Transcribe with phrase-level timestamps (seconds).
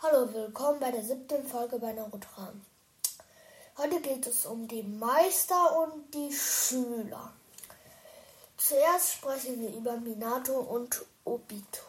[0.00, 2.28] Hallo, willkommen bei der siebten Folge bei Naruto.
[3.76, 7.32] Heute geht es um die Meister und die Schüler.
[8.56, 11.82] Zuerst sprechen wir über Minato und Obito.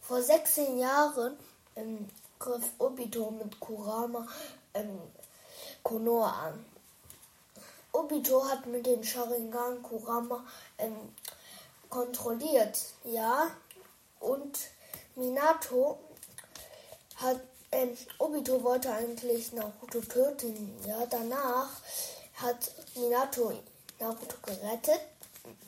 [0.00, 1.36] Vor 16 Jahren
[1.74, 2.08] ähm,
[2.38, 4.28] griff Obito mit Kurama
[4.74, 5.00] ähm,
[5.82, 6.64] Konoha an.
[7.90, 10.46] Obito hat mit dem Sharingan Kurama
[10.78, 11.12] ähm,
[11.90, 13.50] kontrolliert, ja,
[14.20, 14.56] und
[15.16, 15.98] Minato
[17.20, 17.40] hat
[17.70, 21.68] ähm, Obito wollte eigentlich Naruto töten, ja, danach
[22.34, 23.52] hat Minato
[23.98, 25.00] Naruto gerettet,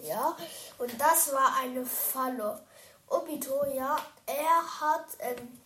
[0.03, 0.37] ja,
[0.79, 2.61] und das war eine Falle.
[3.09, 5.61] Obito, ja, er hat, ähm,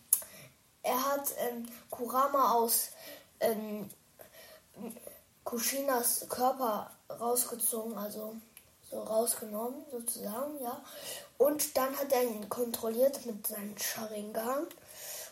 [0.81, 2.89] er hat ähm, Kurama aus
[3.39, 3.89] ähm,
[5.43, 8.35] Kushinas Körper rausgezogen, also
[8.89, 10.83] so rausgenommen sozusagen, ja.
[11.37, 14.67] Und dann hat er ihn kontrolliert mit seinem Sharingan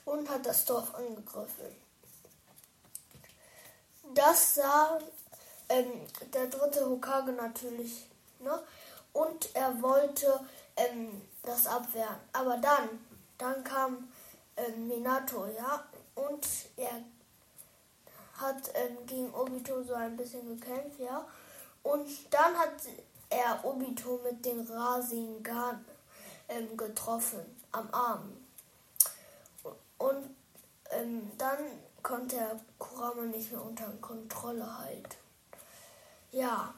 [0.05, 1.75] und hat das Dorf angegriffen.
[4.13, 4.99] Das sah
[5.69, 8.07] ähm, der dritte Hokage natürlich,
[8.39, 8.61] ne?
[9.13, 10.39] Und er wollte
[10.75, 12.17] ähm, das abwehren.
[12.31, 12.89] Aber dann,
[13.37, 14.11] dann kam
[14.57, 15.83] ähm, Minato, ja,
[16.15, 17.03] und er
[18.39, 21.25] hat ähm, gegen Obito so ein bisschen gekämpft, ja.
[21.83, 22.73] Und dann hat
[23.29, 25.83] er Obito mit dem Rasengan
[26.49, 28.37] ähm, getroffen am Arm.
[29.97, 30.35] Und
[30.91, 31.57] ähm, dann
[32.01, 35.17] konnte er Kurama nicht mehr unter Kontrolle halten.
[36.31, 36.73] Ja.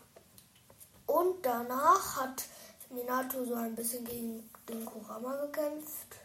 [1.06, 2.46] Und danach hat
[2.90, 6.16] Minato so ein bisschen gegen den Kurama gekämpft.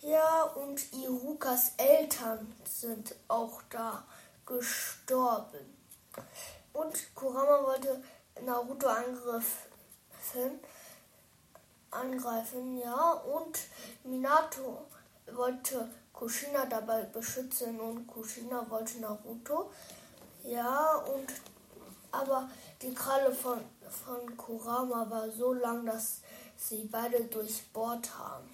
[0.00, 4.04] Ja, und Irukas Eltern sind auch da
[4.46, 5.76] gestorben.
[6.72, 8.02] Und Kurama wollte
[8.42, 10.60] Naruto angreifen,
[11.90, 13.58] angreifen, ja, und
[14.04, 14.86] Minato
[15.32, 19.70] wollte Kushina dabei beschützen und Kushina wollte Naruto.
[20.44, 21.32] Ja, und
[22.12, 22.48] aber
[22.80, 23.60] die Kralle von,
[23.90, 26.20] von Kurama war so lang, dass
[26.56, 28.48] sie beide durchbohrt haben.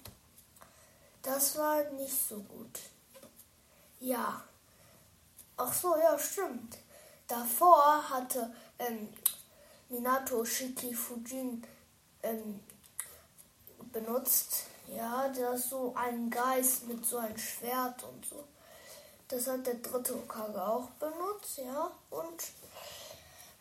[1.21, 2.79] Das war nicht so gut.
[3.99, 4.43] Ja.
[5.55, 6.77] Ach so, ja, stimmt.
[7.27, 9.07] Davor hatte ähm,
[9.87, 11.63] Minato Shiki Fujin
[12.23, 12.59] ähm,
[13.91, 14.65] benutzt.
[14.95, 18.43] Ja, der ist so ein Geist mit so einem Schwert und so.
[19.27, 21.91] Das hat der dritte Hokage auch benutzt, ja.
[22.09, 22.43] Und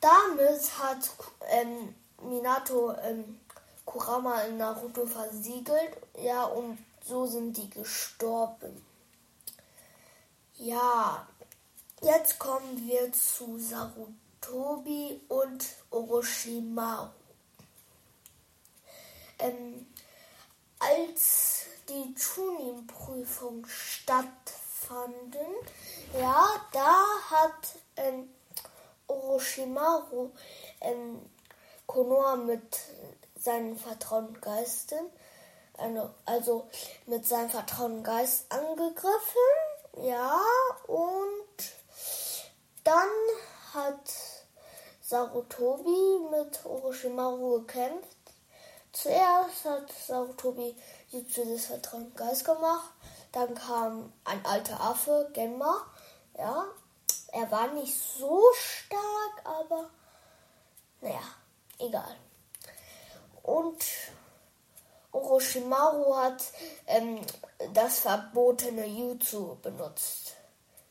[0.00, 1.10] damit hat
[1.48, 3.40] ähm, Minato ähm,
[3.84, 8.84] Kurama in Naruto versiegelt, ja, und so sind die gestorben.
[10.56, 11.26] Ja,
[12.02, 17.10] jetzt kommen wir zu Sarutobi und Orochimaru.
[19.38, 19.86] Ähm,
[20.82, 25.46] als die Chunin-Prüfung stattfanden,
[26.18, 28.32] ja, da hat ähm,
[29.06, 30.30] Orochimaru
[30.80, 31.30] ähm,
[31.86, 32.78] Konoha mit
[33.36, 34.98] seinen vertrauten Geisten,
[36.24, 36.68] also
[37.06, 39.50] mit seinem vertrauten Geist angegriffen,
[40.04, 40.40] ja,
[40.86, 41.72] und
[42.84, 43.08] dann
[43.74, 44.12] hat
[45.00, 48.21] Sarutobi mit Orochimaru gekämpft
[48.92, 50.76] Zuerst hat Sarutobi
[51.10, 52.90] Jutsu des Vertrauen Geist gemacht.
[53.32, 55.86] Dann kam ein alter Affe, Genma.
[56.36, 56.66] Ja,
[57.32, 59.88] er war nicht so stark, aber
[61.00, 61.22] naja,
[61.78, 62.16] egal.
[63.42, 63.82] Und
[65.10, 66.44] Orochimaru hat
[66.86, 67.20] ähm,
[67.72, 70.34] das verbotene Jutsu benutzt.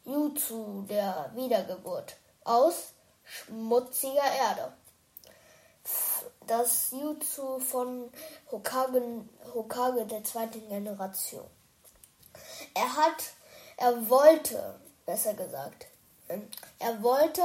[0.05, 4.73] Jutsu der Wiedergeburt aus schmutziger Erde
[6.51, 8.11] das Jutsu von
[8.51, 9.01] Hokage,
[9.53, 11.47] Hokage der zweiten Generation.
[12.73, 13.23] Er hat,
[13.77, 14.75] er wollte,
[15.05, 15.87] besser gesagt,
[16.27, 16.45] ähm,
[16.79, 17.41] er wollte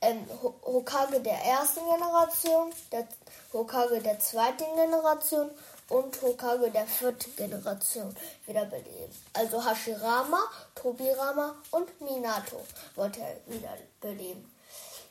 [0.00, 3.06] ähm, Hokage der ersten Generation, der
[3.52, 5.48] Hokage der zweiten Generation
[5.88, 8.16] und Hokage der vierten Generation
[8.46, 9.14] wiederbeleben.
[9.34, 10.42] Also Hashirama,
[10.74, 12.60] Tobirama und Minato
[12.96, 14.52] wollte er wiederbeleben.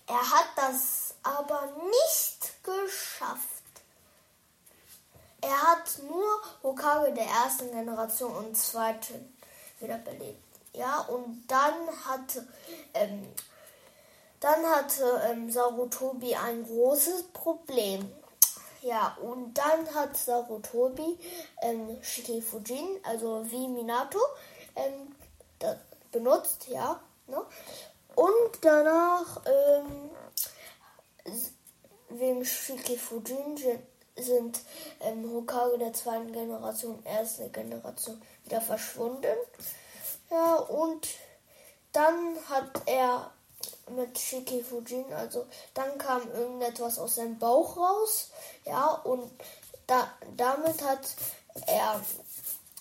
[0.07, 3.61] Er hat das aber nicht geschafft.
[5.41, 9.37] Er hat nur Hokage der ersten Generation und zweiten
[9.79, 10.43] wiederbelebt.
[10.73, 11.73] Ja, und dann
[12.05, 12.47] hatte,
[12.93, 13.27] ähm,
[14.39, 18.11] dann hatte ähm, Sarutobi ein großes Problem.
[18.81, 21.19] Ja, und dann hat Sarutobi
[21.61, 24.19] ähm, Shikifujin, also wie Minato,
[24.75, 25.15] ähm,
[26.11, 26.99] benutzt, ja.
[27.27, 27.45] Ne?
[28.15, 30.09] Und danach, ähm,
[32.09, 33.57] wegen Shikifujin
[34.15, 34.59] sind
[34.99, 39.37] ähm, Hokage der zweiten Generation, erste Generation wieder verschwunden.
[40.29, 41.07] Ja, und
[41.91, 43.31] dann hat er
[43.89, 48.31] mit Shiki Fujin, also dann kam irgendetwas aus seinem Bauch raus,
[48.65, 49.29] ja, und
[49.87, 51.15] da, damit hat
[51.67, 52.01] er,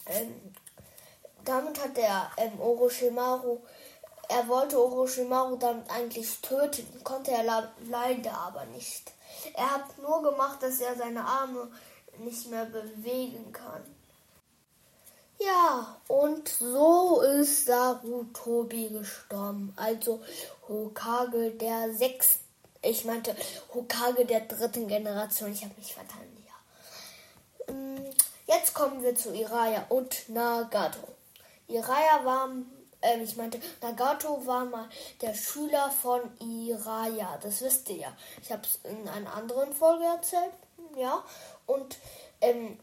[0.06, 0.54] ähm,
[1.44, 3.60] damit hat er ähm, Orochimaru,
[4.30, 7.42] er wollte Orochimaru damit eigentlich töten, konnte er
[7.88, 9.12] leider aber nicht.
[9.54, 11.70] Er hat nur gemacht, dass er seine Arme
[12.18, 13.82] nicht mehr bewegen kann.
[15.38, 19.72] Ja, und so ist Sarutobi gestorben.
[19.74, 20.22] Also
[20.68, 22.44] Hokage der sechsten,
[22.82, 23.34] ich meinte
[23.74, 25.52] Hokage der dritten Generation.
[25.52, 27.74] Ich habe mich vertan, ja.
[27.74, 28.04] Ähm,
[28.46, 31.08] jetzt kommen wir zu Iraya und Nagato.
[31.68, 32.50] Iraya war,
[33.00, 34.88] äh, ich meinte, Nagato war mal
[35.20, 37.38] der Schüler von Iraya.
[37.42, 38.16] Das wisst ihr ja.
[38.42, 40.52] Ich habe es in einer anderen Folge erzählt,
[40.96, 41.24] ja.
[41.66, 41.96] Und
[42.40, 42.78] ähm,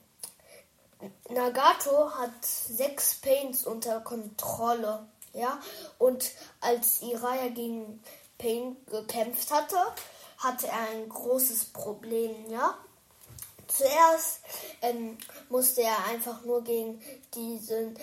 [1.29, 5.07] Nagato hat sechs Pains unter Kontrolle.
[5.33, 5.59] Ja,
[5.99, 6.31] und
[6.61, 8.01] als Iraya gegen
[8.39, 9.77] Pain gekämpft hatte,
[10.39, 12.49] hatte er ein großes Problem.
[12.49, 12.75] Ja,
[13.67, 14.39] zuerst
[14.81, 15.17] ähm,
[15.49, 17.01] musste er einfach nur gegen
[17.35, 17.97] diesen.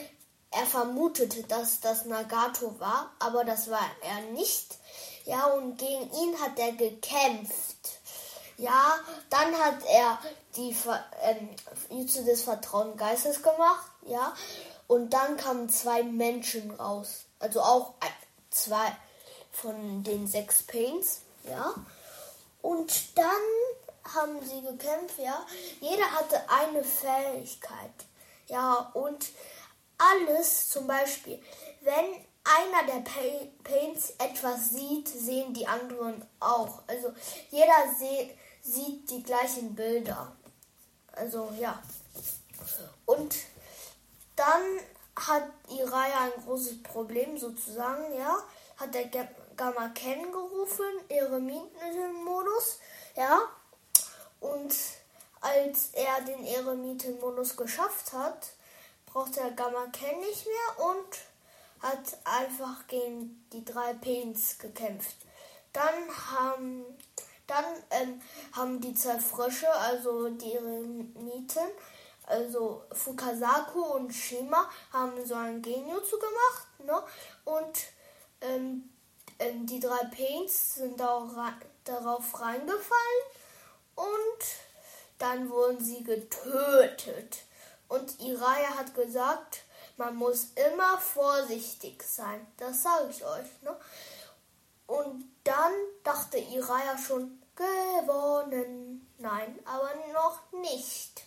[0.57, 4.79] Er vermutete, dass das Nagato war, aber das war er nicht.
[5.25, 8.01] Ja, und gegen ihn hat er gekämpft.
[8.57, 8.99] Ja,
[9.31, 10.19] dann hat er
[10.55, 10.77] die
[11.23, 11.49] ähm,
[11.91, 14.33] Jutsu des Vertrauen Geistes gemacht, ja.
[14.87, 17.25] Und dann kamen zwei Menschen raus.
[17.41, 17.95] Also auch
[18.51, 18.97] zwei
[19.51, 21.75] von den sechs Pains, ja.
[22.63, 25.45] Und dann haben sie gekämpft, ja.
[25.81, 27.91] Jeder hatte eine Fähigkeit,
[28.47, 28.91] ja.
[28.95, 29.27] Und
[29.99, 31.41] alles, zum Beispiel,
[31.81, 33.05] wenn einer der
[33.63, 36.83] Pains etwas sieht, sehen die anderen auch.
[36.87, 37.13] Also
[37.51, 38.31] jeder sieht
[38.65, 40.33] sieht die gleichen Bilder.
[41.13, 41.81] Also ja.
[43.07, 43.37] Und
[44.35, 44.63] dann
[45.17, 48.37] hat Iraya ein großes Problem sozusagen, ja.
[48.77, 49.07] Hat der
[49.57, 52.79] Gamma Ken gerufen, Eremitenmodus,
[53.15, 53.43] ja.
[54.41, 54.75] Und
[55.41, 58.49] als er den Eremitenmodus geschafft hat,
[59.15, 61.07] brauchte er Gamma Ken nicht mehr und
[61.81, 65.17] hat einfach gegen die drei Pins gekämpft.
[65.73, 65.95] Dann
[66.31, 66.85] haben
[67.47, 68.21] dann ähm,
[68.53, 71.69] haben die zwei Frösche, also die Eremiten,
[72.27, 76.67] also Fukasaku und Shima, haben so ein Genjutsu gemacht.
[76.85, 77.03] Ne?
[77.45, 77.79] Und
[78.41, 78.89] ähm,
[79.39, 83.23] ähm, die drei Paints sind rein, darauf reingefallen
[83.95, 84.45] und
[85.19, 87.44] dann wurden sie getötet.
[87.95, 89.63] Und Iraya hat gesagt,
[89.97, 92.45] man muss immer vorsichtig sein.
[92.57, 93.63] Das sage ich euch.
[93.63, 93.77] Ne?
[94.89, 99.15] Und dann dachte Iraya schon, gewonnen.
[99.19, 101.23] Nein, aber noch nicht.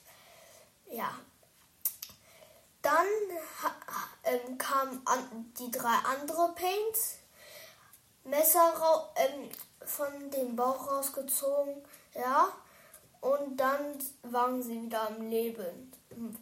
[0.92, 1.10] Ja.
[2.82, 3.08] Dann
[4.26, 7.20] ähm, kamen an, die drei andere Paints.
[8.26, 9.50] Messer ähm,
[9.86, 11.82] von dem Bauch rausgezogen.
[12.14, 12.52] Ja.
[13.22, 15.92] Und dann waren sie wieder am Leben.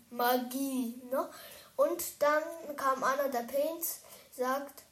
[0.09, 1.29] Magie, ne?
[1.75, 2.43] Und dann
[2.75, 4.01] kam einer der Paints,
[4.31, 4.83] sagt,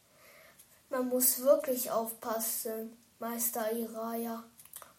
[0.89, 4.43] man muss wirklich aufpassen, Meister Iraya.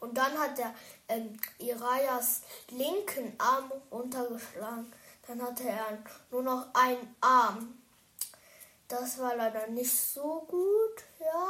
[0.00, 0.74] Und dann hat er
[1.08, 4.92] ähm, Irayas linken Arm runtergeschlagen.
[5.26, 5.98] Dann hatte er
[6.30, 7.78] nur noch einen Arm.
[8.88, 11.04] Das war leider nicht so gut.
[11.20, 11.48] Ja,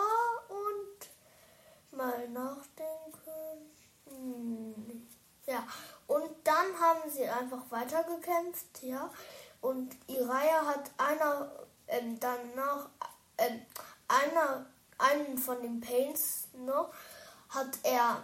[0.49, 3.71] und mal nachdenken.
[4.09, 5.09] Hm.
[5.47, 5.67] Ja,
[6.07, 8.83] und dann haben sie einfach weitergekämpft.
[8.83, 9.11] Ja,
[9.61, 11.51] und Iraya hat einer
[11.89, 12.89] ähm, danach
[13.39, 13.61] ähm,
[14.09, 14.67] einer,
[14.99, 16.87] einen von den Pains ne,
[17.49, 18.23] hat er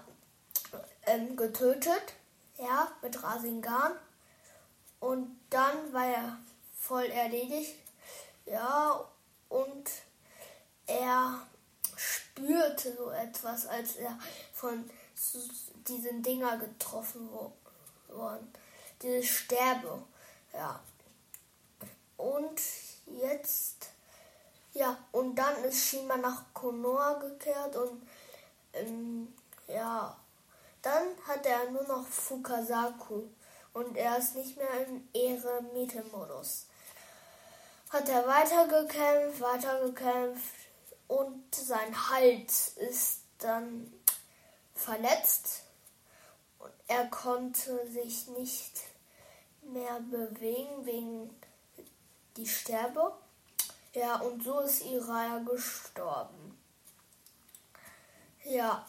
[1.06, 2.14] ähm, getötet,
[2.58, 3.92] ja, mit Rasengan.
[5.00, 6.38] Und dann war er
[6.78, 7.76] voll erledigt,
[8.44, 9.04] ja,
[9.48, 9.90] und
[10.86, 11.40] er
[11.96, 14.18] spürte so etwas, als er
[14.52, 14.88] von
[15.88, 17.28] diesen Dinger getroffen
[18.08, 18.52] worden.
[19.02, 20.02] Diese Sterbe,
[20.52, 20.80] ja.
[22.16, 22.60] Und
[23.06, 23.90] jetzt
[24.72, 28.02] ja, und dann ist Shima nach Konoha gekehrt und
[28.72, 29.34] ähm,
[29.66, 30.16] ja,
[30.82, 33.24] dann hat er nur noch Fukasaku
[33.72, 36.66] und er ist nicht mehr im Eremite-Modus.
[37.90, 40.54] Hat er weitergekämpft, weitergekämpft
[41.08, 43.92] und sein Hals ist dann
[44.80, 45.62] verletzt
[46.58, 48.80] und er konnte sich nicht
[49.62, 51.40] mehr bewegen wegen
[52.36, 53.12] die Sterbe.
[53.92, 56.58] Ja, und so ist Iraya gestorben.
[58.44, 58.86] Ja.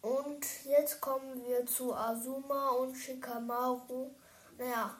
[0.00, 4.10] Und jetzt kommen wir zu Azuma und Shikamaru.
[4.58, 4.96] Naja.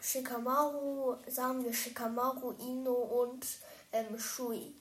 [0.00, 3.44] Shikamaru, sagen wir Shikamaru, Ino und
[3.90, 4.74] ähm, Shui.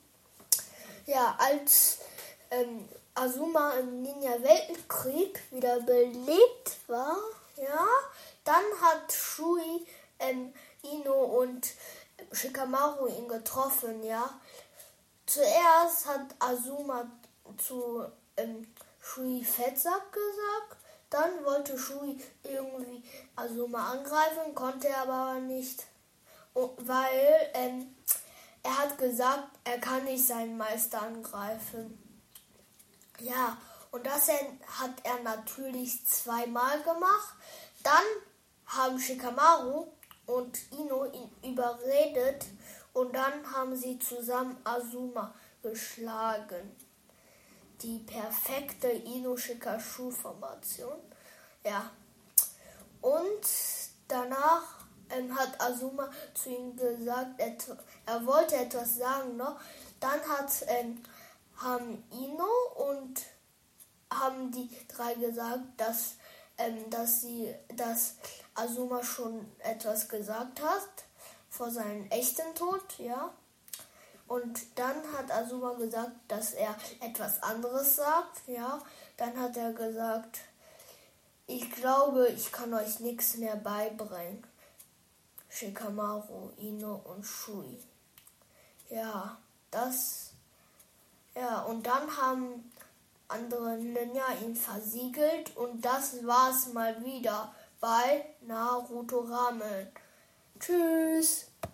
[1.05, 1.99] Ja, als
[2.49, 7.17] ähm, Azuma im Ninja-Weltenkrieg wieder belebt war,
[7.57, 7.87] ja,
[8.45, 9.85] dann hat Shui
[10.19, 11.67] ähm, Ino und
[12.31, 14.39] Shikamaru ihn getroffen, ja.
[15.25, 17.05] Zuerst hat Azuma
[17.57, 18.05] zu
[18.37, 18.65] ähm,
[19.01, 20.77] Shui Fettsack gesagt,
[21.09, 23.03] dann wollte Shui irgendwie
[23.35, 25.83] Azuma angreifen, konnte er aber nicht,
[26.53, 27.93] weil ähm,
[28.63, 31.99] er hat gesagt, er kann nicht seinen Meister angreifen.
[33.19, 33.57] Ja,
[33.91, 37.35] und das hat er natürlich zweimal gemacht.
[37.83, 38.03] Dann
[38.65, 39.87] haben Shikamaru
[40.25, 42.45] und Ino ihn überredet
[42.93, 46.75] und dann haben sie zusammen Azuma geschlagen.
[47.81, 50.97] Die perfekte Ino-Shikashu-Formation.
[51.65, 51.91] Ja.
[53.01, 53.45] Und
[54.07, 54.82] danach
[55.35, 57.39] hat Azuma zu ihm gesagt,
[58.05, 59.59] er, wollte etwas sagen noch.
[59.99, 61.01] Dann hat, ähm,
[61.57, 63.21] haben Ino und
[64.11, 66.15] haben die drei gesagt, dass,
[66.57, 68.15] ähm, dass sie, dass
[68.55, 70.89] Azuma schon etwas gesagt hat
[71.49, 73.31] vor seinem echten Tod, ja.
[74.27, 78.81] Und dann hat Azuma gesagt, dass er etwas anderes sagt, ja.
[79.17, 80.39] Dann hat er gesagt,
[81.45, 84.43] ich glaube, ich kann euch nichts mehr beibringen.
[85.53, 87.77] Shikamaru, Ino und Shui.
[88.89, 89.37] Ja,
[89.69, 90.31] das.
[91.35, 92.71] Ja, und dann haben
[93.27, 99.89] andere Ninja ihn versiegelt und das war's mal wieder bei Naruto Ramen.
[100.59, 101.52] Tschüss.